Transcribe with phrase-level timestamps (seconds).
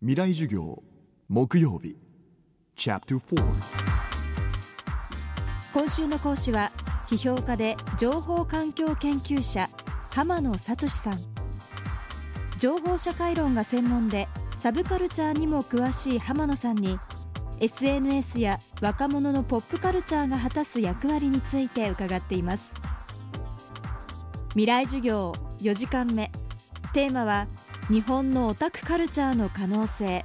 [0.00, 0.80] 未来授業
[1.28, 1.96] 木曜日。
[2.76, 3.44] チャプター
[5.74, 6.70] 今週の講師は
[7.08, 9.68] 批評家で情報環境研究者
[10.10, 11.18] 浜野聡さん。
[12.58, 14.28] 情報社会論が専門で
[14.60, 16.96] サブカルチャーにも詳しい浜野さんに
[17.58, 22.72] SNS や若者のポップカルチャーが果たす役割について伺っています。
[24.50, 26.30] 未来授業4時間目。
[26.92, 27.48] テーマは
[27.90, 30.22] 日本のオタクカルチャーの可能性。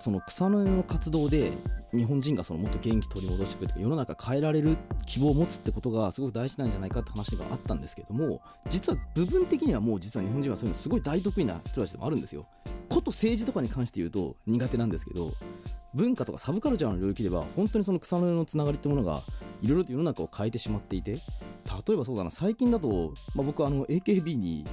[0.00, 1.52] その草の根の活動で
[1.94, 12.48] 日本人がそのもっと元気取り戻してくるとか世の中変えられる希望を持つってことがすごく大事なんじゃないかって話があったんですけども実は部分的にはもう実は日本人はそういうのすごい大得意な人たちでもあるんですよ
[12.88, 15.34] こと政治とかに関して言うと苦手なんですけど
[15.94, 19.22] 文化とかサブカルチャーの領域では本当にその草の根のつながりってものが
[19.62, 21.20] いろいろと世の中を変えてしまっていて例
[21.94, 24.66] えばそうだな最近だと、まあ、僕あの AKB に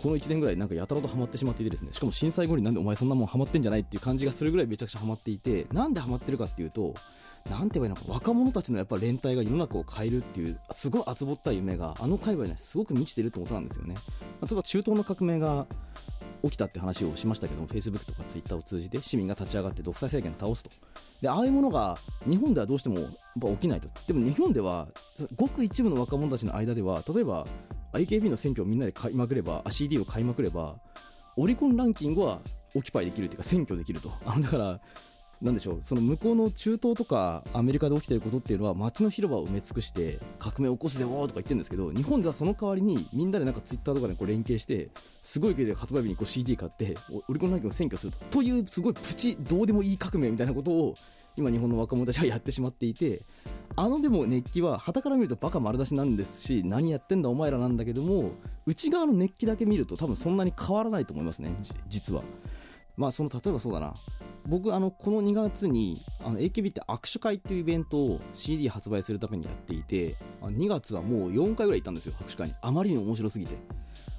[0.00, 6.94] この1年ぐらいなんかやたらとハマってしまっていてですねしかも震災後になんでお前そんなもんハマってんじゃないっていう感じがするぐらいめちゃくちゃハマっていてなんでハマってるかっていうと
[7.50, 13.96] なんて言えばいいのか若者たちのやっぱ連帯が世の中を変えるっていうすごい厚ぼったい夢があの界隈にすごく満ちてるってことなんですよね。
[14.40, 15.66] 例えば中東の革命が
[16.44, 20.70] 起きたって話をしましたけども Facebook とか Twitter を通じて市民が立ち上がって独裁政権を倒すと。
[21.22, 23.88] でああいうものが日本ではどうしてもやっぱ起きないと。
[24.08, 24.88] でも日本では
[25.36, 27.46] ごく一部の若者たちの間では例えば
[27.92, 30.74] AKB の選挙をみんなで買いまくれば CD を買いまくれば
[31.36, 32.40] オリコンランキングは
[32.74, 34.10] オキパイできるっていうか選挙できると。
[34.26, 34.80] あだから
[35.42, 44.90] なんでしょうその向こうの中東とかアメリカで起きてることっていうのは街の広場を埋め尽くして革命起こすぜおーとか言ってるんですけど日本ではその代わりにみんなでなんかツイッターとかでこう連携して
[45.20, 46.96] すごい勢いで発売日にこう CD 買って
[47.28, 48.18] オリコンランキングを選挙すると。
[48.38, 50.94] というすごいプチどうでもいい革命みたいなことを
[51.36, 53.22] 今日本の若者たちはやってしまっていて
[53.74, 58.32] あのでも熱気は旗から見るとバカ丸出しなんですし何やってんだお前らなんだけども
[58.66, 61.56] 内側の熱気だけ見ると多分そんなに変わらないと思いますね
[61.88, 62.22] 実は。
[62.96, 63.94] まあその例えばそうだな。
[64.46, 72.54] 僕あのこの2月にあの AKB って握手会っていうイベントを CD 発売するためにやっていて2月はもう4回ぐらい行ったんですよ握手会に。
[72.60, 73.56] あまりに面白すぎて。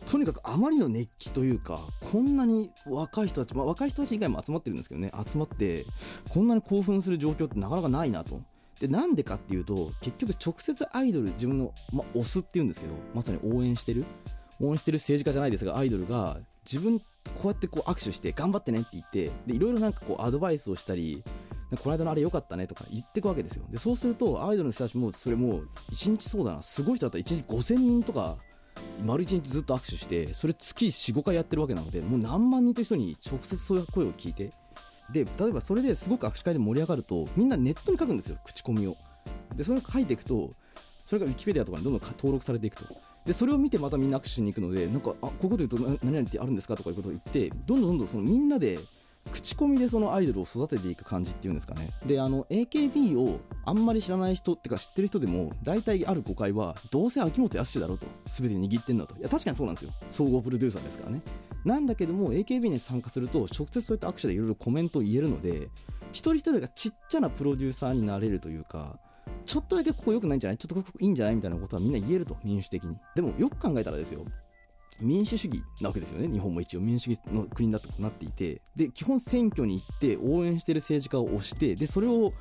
[0.06, 1.80] とにかくあまりの熱気というか
[2.12, 5.12] こんなに若い人たち、まあ、若い人たち以外も集まってるんですけどね。
[5.26, 5.86] 集まって
[6.30, 8.42] こんなに興奮する状況ってなかなかないなと。
[8.80, 14.06] でなんでかっていうと結局直接アイドル自分の、まあ、推すっていうんですけどまさに応援してる。
[14.60, 17.06] 応援してる政治家じゃないですがアイドルが自分こ
[17.46, 21.24] うやってこう握手して頑張ってねって言ってでいろいろなんかこうアドバイスをしたり
[21.82, 23.66] この間のあれ良かったねとか言ってくわけですよ。
[23.70, 27.18] でそうするとアイドルの人たちもそれもう1日そうだなすごい人だった。
[27.18, 28.38] ら1日5000人とか
[29.04, 34.52] 丸1日ずっと握手してそれ月45回やってるわけなのでもう何万人という人に直接そういう声を聞いて
[35.12, 38.96] で例えばそれですごく握手会で盛り上がるとみんなネットに書くんですよ口コミを。
[39.56, 40.54] でそれを書いていくと
[41.06, 43.13] それがウィキペディアとかにどんどん登録されていくと。
[43.26, 48.80] でそれを見てまたみんな握手しに行くのでなんかあこういうこと言うと何々ってあるんですかとかいうことを言ってどんどんどんどんそのみんなで
[49.32, 51.92] 口コミでそのアイドルを育てていく感じっていうんですかね。
[52.06, 59.16] であの AKB をあんまり知らない人ってか知ってる人でも大体ある誤解はどうせ秋元康だろうと全て握ってんだと。
[59.18, 59.92] いや確かにそうなんですよ。
[60.10, 61.22] 総合プロデューサーですからね。
[61.64, 65.70] なんだけども AKB に参加すると直接そういった握手でいろいろコメントを言えるので
[66.12, 69.00] 一人一人がちっちゃなプロデューサーになれるというか
[69.46, 70.58] ちょっとだけここ良くないんじゃない？
[70.58, 71.36] ちょっとここいいんじゃない？
[71.36, 72.98] みたいなことはみんな言えると民主的に。
[73.16, 74.26] でもよく考えたらですよ。
[75.02, 76.28] 民主主義なわけですよね。
[76.28, 78.62] 日本も一応民主主義の国だとなっていて。
[78.76, 82.32] で基本選挙に行って応援してる政治家を推してでそれを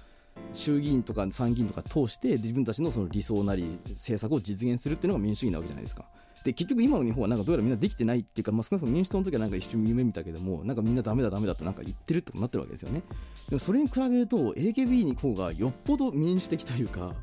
[0.52, 6.06] 衆議院とか参議院とか通して自分たちのその理想なり政策を実現するっていうのが民主主義なわけじゃないですか。
[6.44, 13.02] で結局今の日本はなんかどうやらみんなできてないっていうか、まあ、少なくとも民主党の時はなんか一瞬夢見たけどもなんかみんなダメだダメだとなんか言ってるってことになってるわけですよね。
[13.48, 17.14] でもそれに比べると AKB に方がよっぽど民主的というか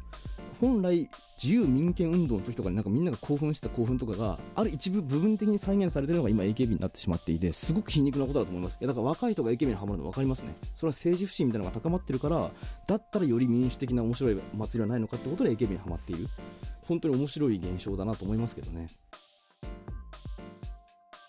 [0.59, 1.09] 本来
[1.41, 8.78] 自由民権運動の時とかになんかみんなが興奮してた興奮とかがある一部部分的に再現されてるのが今 AKB になってしまっていてすごく皮肉なことだと思います。
[8.80, 10.53] いやだから若い人が AKB にハマるの分かりますね。
[10.75, 12.51] それは政治不信みたいなのが高まってるから
[12.88, 16.28] だったらより民主的な面白い祭りはないのかってことで AKB にハマっている。
[16.89, 18.88] 本当に面白い現象だなと思いますけどね。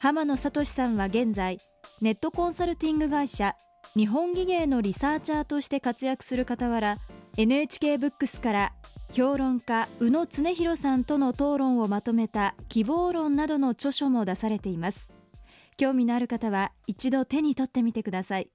[0.01, 1.59] 浜野聡さんは現在
[2.01, 3.55] ネットコンサルティング会社
[3.95, 6.99] 日本技芸のリサーチャーとして活躍する傍ら
[7.37, 8.73] NHK ブックスから
[9.13, 15.11] 評論家宇野恒弘さんとの討論をまとめた希望論などの著書も出されています。
[15.77, 18.49] 興味のある方は一度手に取ってみてください。